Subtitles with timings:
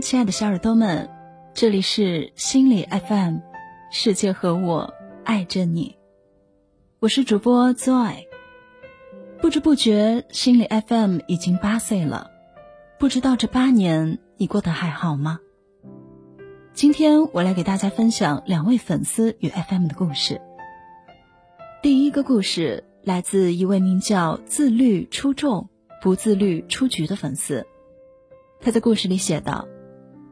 [0.00, 1.08] 亲爱的小耳朵们，
[1.54, 3.38] 这里是心理 FM，
[3.90, 4.92] 世界和我
[5.24, 5.96] 爱着你，
[6.98, 8.26] 我是主播 Joy。
[9.40, 12.30] 不知不觉，心理 FM 已经八岁了，
[12.98, 15.40] 不知道这八年你过得还好吗？
[16.74, 20.42] 今天我来给大家分享两位粉丝与 FM 的故事。
[21.82, 25.70] 第一个故事来自一位名叫“自律出众，
[26.02, 27.66] 不自律出局”的粉丝。
[28.60, 29.66] 他在故事里写道：“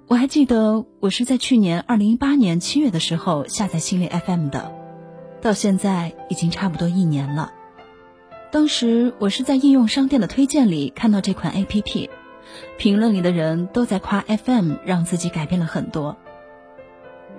[0.06, 4.70] 我还记得我是在去年二零一八年七月的时候下载心理 FM 的，
[5.40, 7.52] 到现在已经差不多一年了。
[8.52, 12.10] 当时我是在应用商店的推荐里看到这款 APP，
[12.76, 16.16] 评论里的人都在夸 FM 让自己改变了很多。”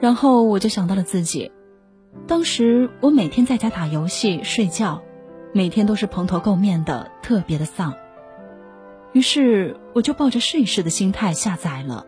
[0.01, 1.51] 然后我就想到了自己，
[2.27, 5.03] 当时我每天在家打游戏、睡觉，
[5.53, 7.93] 每天都是蓬头垢面的，特别的丧。
[9.13, 12.07] 于是我就抱着试一试的心态下载了。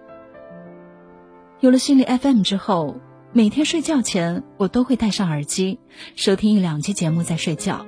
[1.59, 2.97] 有了心理 FM 之后，
[3.33, 5.79] 每天睡觉前我都会戴上耳机，
[6.15, 7.87] 收听一两期节目再睡觉。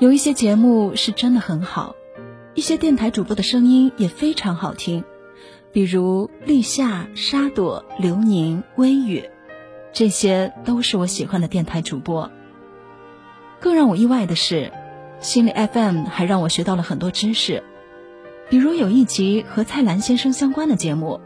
[0.00, 1.94] 有一些节目是真的很好，
[2.56, 5.04] 一些电台主播的声音也非常好听。
[5.72, 9.30] 比如立夏、沙朵、刘宁、微雨，
[9.92, 12.32] 这些都是我喜欢的电台主播。
[13.60, 14.72] 更让我意外的是，
[15.20, 17.62] 心理 FM 还让我学到了很多知识。
[18.48, 21.20] 比如有一集和蔡澜先生相关的节目，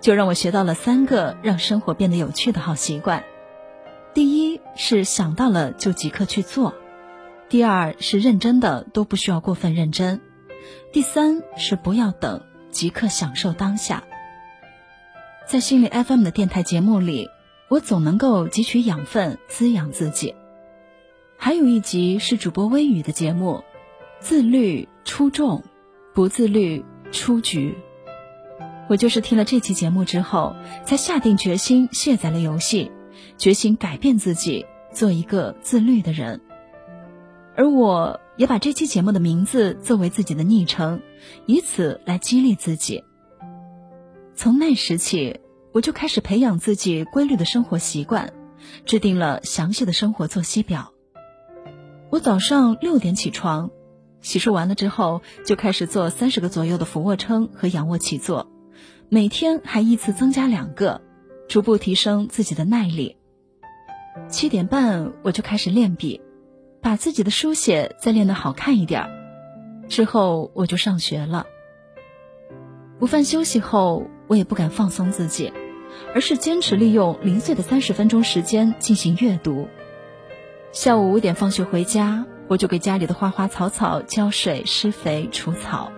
[0.00, 3.24] 就让我学到了三个让生活变得有趣的好习惯：
[4.14, 6.72] 第一是想到了就即刻去做；
[7.48, 10.18] 第二是认真的都不需要过分认真；
[10.92, 12.42] 第三是不要等。
[12.72, 14.04] 即刻享受当下。
[15.46, 17.30] 在心理 FM 的电台节目里，
[17.70, 20.34] 我总能够汲取养分，滋养自己。
[21.38, 23.64] 还有一集是主播微雨的节目，
[24.20, 25.64] 自律出众，
[26.12, 27.78] 不自律出局。
[28.88, 30.54] 我就是听了这期节目之后，
[30.84, 32.90] 才下定决心卸载了游戏，
[33.36, 36.40] 决心改变自己，做一个自律的人。
[37.56, 38.20] 而我。
[38.36, 41.00] 也把这期节目的名字作为自己的昵称，
[41.46, 43.02] 以此来激励自己。
[44.34, 45.40] 从那时起，
[45.72, 48.34] 我就开始培养自己规律的生活习惯，
[48.84, 50.92] 制定了详细的生活作息表。
[52.10, 53.70] 我早上六点起床，
[54.20, 58.50] 洗漱完了之后就开始做三十个左右的俯卧撑和仰卧起坐，
[59.08, 61.00] 每天还依次增加两个，
[61.48, 63.16] 逐步提升自己的耐力。
[64.28, 66.20] 七点半我就开始练笔。
[66.82, 69.10] 把自己的书写再练得好看一点儿，
[69.88, 71.44] 之后我就上学了。
[73.00, 75.52] 午饭休息后，我也不敢放松自己，
[76.14, 79.66] 而是坚持利用零碎的三十分钟时间进行阅读。
[80.70, 85.90] 下午五点放学回家，我就给家里的花花草草浇水、施肥、除草。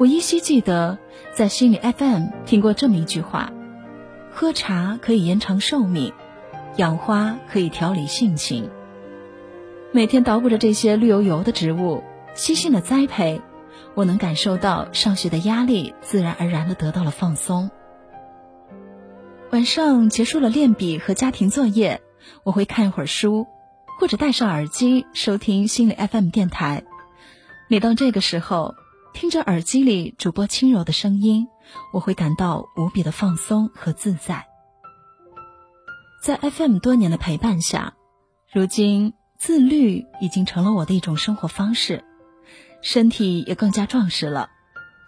[0.00, 0.98] 我依稀记得
[1.34, 3.52] 在心理 FM 听过这么一句话：
[4.32, 6.14] 喝茶可以延长寿命，
[6.76, 8.70] 养花可以调理性情。
[9.92, 12.02] 每天捣鼓着这些绿油油的植物，
[12.32, 13.42] 悉心的栽培，
[13.94, 17.70] 我能感受到上学的压力自然而然的得到了放松。
[19.50, 22.00] 晚上结束了练笔和家庭作业，
[22.42, 23.46] 我会看一会儿书，
[23.98, 26.84] 或者戴上耳机收听心理 FM 电台。
[27.68, 28.74] 每当这个时候，
[29.12, 31.46] 听着耳机里主播轻柔的声音，
[31.92, 34.46] 我会感到无比的放松和自在。
[36.22, 37.94] 在 FM 多年的陪伴下，
[38.52, 39.14] 如今。
[39.38, 42.04] 自律已经成了我的一种生活方式，
[42.82, 44.50] 身体也更加壮实了，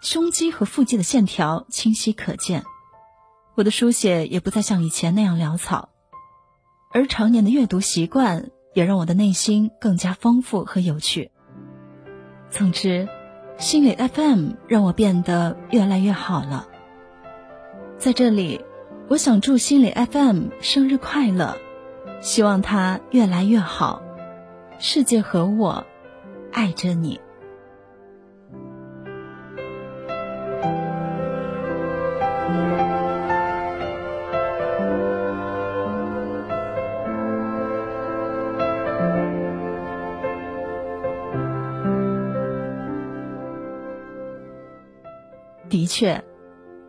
[0.01, 2.63] 胸肌和腹肌的线条清晰可见，
[3.53, 5.89] 我的书写也不再像以前那样潦草，
[6.91, 11.29] 而常年的阅读习惯也让我的内心更加丰富和有趣。
[12.49, 13.07] 总之，
[13.63, 16.67] 心理 FM 让我变得越来越好了。
[17.97, 18.59] 在这里，
[19.07, 21.55] 我想祝心理 FM 生日快乐，
[22.19, 24.01] 希望它越来越好。
[24.79, 25.85] 世界和我
[26.51, 27.21] 爱着你。
[45.73, 46.23] 的确，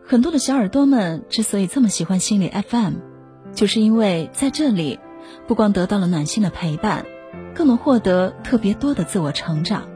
[0.03, 2.93] 很多的小耳朵们之所以这么喜欢心理 FM，
[3.55, 4.99] 就是因为在这里，
[5.47, 7.07] 不光得到了暖心的陪伴。
[7.55, 9.87] 更能获得特别多的自我成长。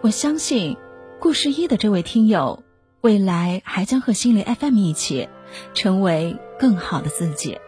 [0.00, 0.78] 我相信，
[1.20, 2.62] 故事一的这位听友，
[3.02, 5.28] 未来还将和心灵 FM 一起，
[5.74, 7.58] 成为更好的自己。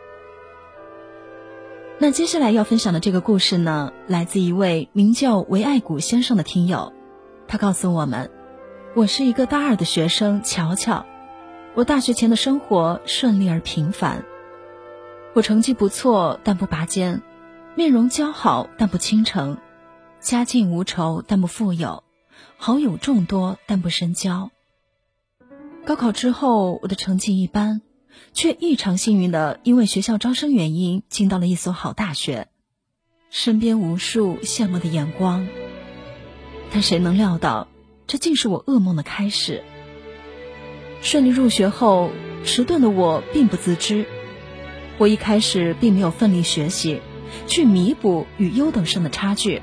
[1.98, 6.94] 那接下来要分享的这个故事呢，来自一位名叫韦爱谷先生的听友，
[7.46, 8.30] 他告诉我们
[8.96, 11.06] ：“我是一个大二的学生，乔乔，
[11.76, 14.25] 我大学前的生活顺利而平凡。
[15.32, 17.20] 我成绩不错，但不拔尖；
[17.76, 19.58] 面容姣好，但不倾城；
[20.19, 22.02] 家境无愁，但不富有；
[22.56, 24.50] 好友众多，但不深交。
[25.84, 27.82] 高考之后，我的成绩一般，
[28.32, 32.48] 却异常幸运的因为学校招生原因进到了一所好大学，
[33.31, 35.46] 身边无数羡慕的眼光。
[36.72, 37.69] 但谁能料到，
[38.10, 39.62] 这竟是我噩梦的开始。
[41.00, 42.10] 顺利入学后，
[42.42, 44.04] 迟钝的我并不自知。
[44.98, 47.00] 我一开始并没有奋力学习，
[47.46, 49.62] 去弥补与优等生的差距，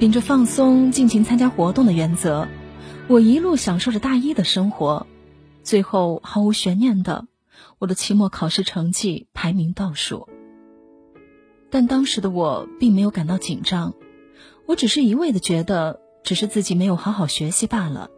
[0.00, 2.48] 秉着放松、尽情参加活动的原则，
[3.06, 5.06] 我一路享受着大一的生活。
[5.62, 7.28] 最后毫无悬念的，
[7.78, 10.28] 我的期末考试成绩排名倒数。
[11.70, 13.94] 但当时的我并没有感到紧张，
[14.66, 18.10] 我只是一味的觉得，只是自己没有好好学习罢了。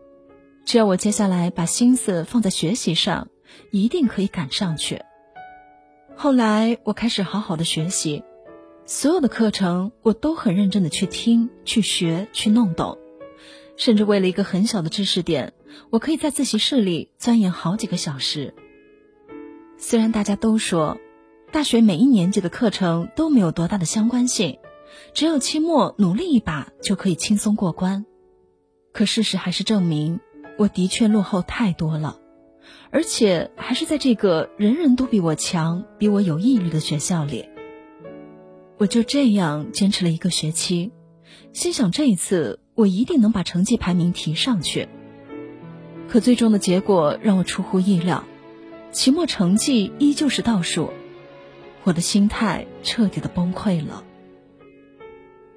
[0.65, 3.29] 只要我接下来把心思放在学习上，
[3.71, 5.03] 一定可以赶上去。
[6.15, 8.23] 后来我开始好好的学习，
[8.87, 12.99] 所有的课程我都很认真的去听、去学、去弄懂，
[13.77, 15.53] 甚至为了一个很小的知识点，
[15.91, 18.55] 我可以在自习室里钻研好几个小时。
[19.79, 20.99] 虽然大家都说，
[21.51, 24.59] 大学每一年级的课程都没有多大的相关性，
[25.15, 28.05] 只要期末努力一把就可以轻松过关，
[28.93, 30.21] 可事实还是证明。
[30.59, 32.19] 我的确落后太多了，
[32.91, 37.49] 而且还是在这个人人都比我强、比我有毅力的学校里。
[38.77, 40.93] 我就这样坚持了一个学期，
[41.53, 44.89] 心想这一次我一定能把成绩排名提上去。
[46.09, 48.25] 可最终的结果让我出乎意料，
[48.91, 50.91] 期末成绩依旧是倒数，
[51.85, 54.05] 我的心态彻底的崩溃了。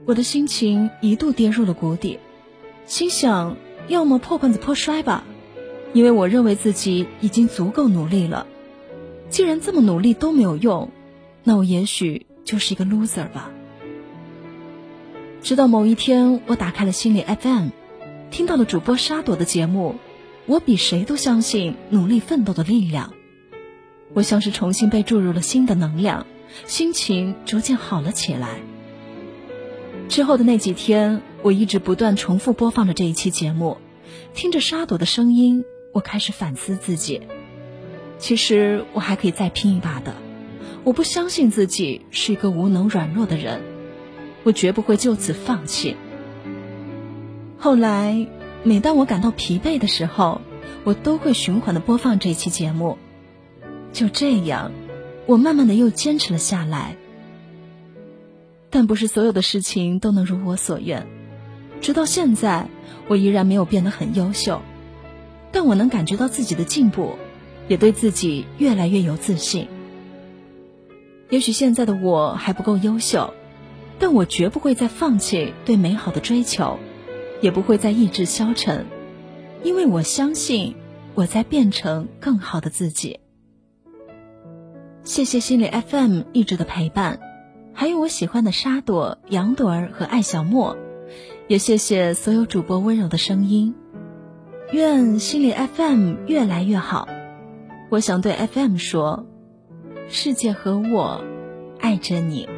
[0.05, 2.19] 我的心情一度跌入了谷底，
[2.85, 3.57] 心想。
[3.87, 5.23] 要么破罐子破摔吧，
[5.93, 8.47] 因为我认为自己已经足够努力了。
[9.29, 10.89] 既然这么努力都没有用，
[11.43, 13.51] 那我也许就是一个 loser 吧。
[15.43, 17.67] 直到某一天，我打开了心理 FM，
[18.31, 19.97] 听到了主播沙朵的节目，
[20.47, 23.13] 我比谁都相信努力奋斗的力量。
[24.15, 26.25] 我像是重新被注入了新的能量，
[26.65, 28.61] 心情逐渐好了起来。
[30.07, 31.21] 之后的那几天。
[31.41, 33.77] 我一直不断重复播放着这一期节目，
[34.33, 37.21] 听着沙朵的声音，我开始反思自己。
[38.17, 40.15] 其实我还可以再拼一把的。
[40.83, 43.61] 我不相信自己是一个无能软弱的人，
[44.41, 45.95] 我绝不会就此放弃。
[47.59, 48.25] 后来，
[48.63, 50.41] 每当我感到疲惫的时候，
[50.83, 52.97] 我都会循环的播放这一期节目。
[53.93, 54.71] 就这样，
[55.27, 56.95] 我慢慢的又坚持了下来。
[58.75, 61.07] 但不是所有的事情都能如我所愿。
[61.79, 62.67] 直到现在，
[63.07, 64.61] 我依然没有变得很优秀，
[65.53, 67.13] 但我能感觉到自己的进步，
[67.69, 69.69] 也对自己越来越有自信。
[71.29, 73.33] 也许现在的我还不够优秀，
[73.97, 76.77] 但我绝不会再放弃对美好的追求，
[77.39, 78.85] 也不会再意志消沉，
[79.63, 80.75] 因为我相信
[81.13, 83.21] 我在变成更好的自己。
[85.05, 87.21] 谢谢心理 FM 一直的陪伴，
[87.75, 90.77] 还有我喜欢的沙朵、杨朵儿和艾小莫。
[91.47, 93.75] 也谢谢所有主播温柔的声音，
[94.71, 97.07] 愿心理 FM 越来越好。
[97.91, 99.27] 我想对 FM 说：
[100.07, 101.21] 世界和我
[101.79, 102.49] 爱着你。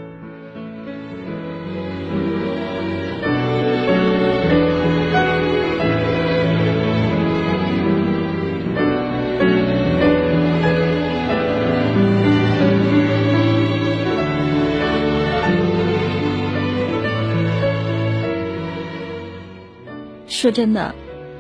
[20.48, 20.96] 说真的，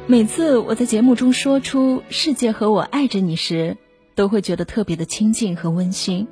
[0.06, 3.78] 每次我在节目中说出“世界和我爱着你”时，
[4.16, 6.28] 都会觉得特别的亲近和温馨，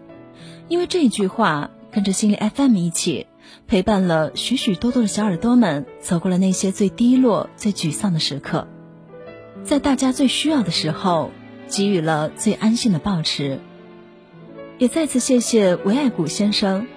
[0.68, 3.28] 因为这句话跟着心理 FM 一起
[3.66, 8.68] 陪伴了许许多多的小耳朵们走过了那些最低落、最沮丧的时刻，
[9.64, 11.32] 在大家最需要的时候
[11.70, 13.62] 给予了最安心的抱持。
[14.80, 16.88] 也再次谢谢韦爱谷先生。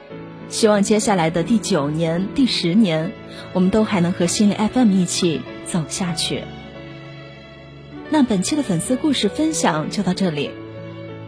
[0.48, 3.12] 希望接下来的第九年、第十年，
[3.52, 6.42] 我们都还能和心理 FM 一起走下去。
[8.10, 10.50] 那本期的粉丝故事分享就到这里。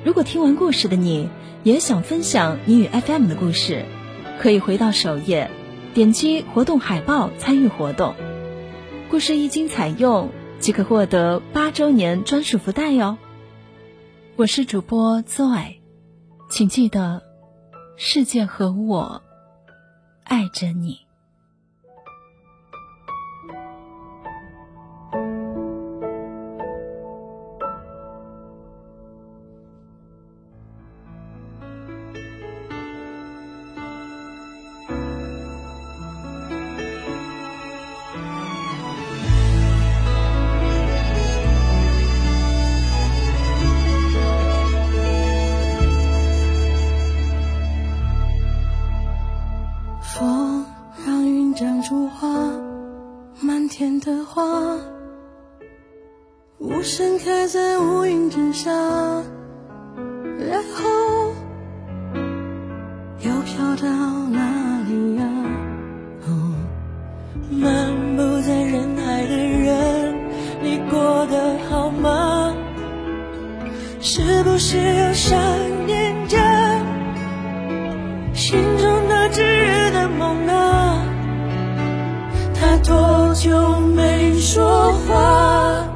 [0.04, 1.28] 如果听完故事的你
[1.62, 3.84] 也想分享你与 FM 的故事，
[4.40, 5.50] 可以回到首页，
[5.92, 8.14] 点击活动海报参与活动。
[9.10, 13.18] 故事一经采用，即可获得八周年专属福袋哟。
[14.36, 15.80] 我是主播 Zoe，
[16.48, 17.22] 请记得。
[18.02, 19.22] 世界和我
[20.24, 21.09] 爱着你。
[63.22, 63.86] 又飘到
[64.28, 65.22] 哪里呀
[66.26, 66.54] 哦
[67.50, 70.14] 漫步在人海的人
[70.62, 72.54] 你过得好吗？
[74.00, 75.38] 是不是又想
[75.86, 76.80] 念家
[78.32, 81.04] 心中那炙热的梦啊
[82.54, 85.86] 他多久没说话？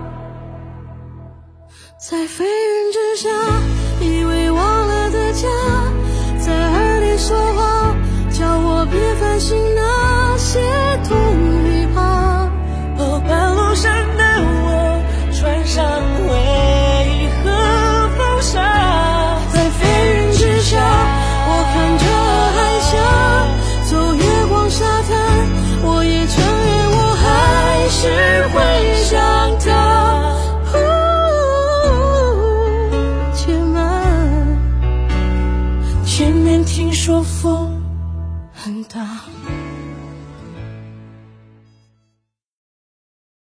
[1.99, 2.45] 在飞